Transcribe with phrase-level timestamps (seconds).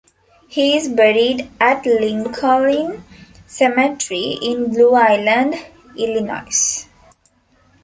[0.47, 3.03] He is buried at Lincoln
[3.45, 5.53] Cemetery in Blue Island,
[5.95, 6.87] Illinois.